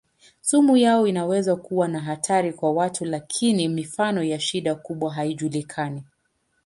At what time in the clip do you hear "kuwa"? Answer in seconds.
1.55-1.87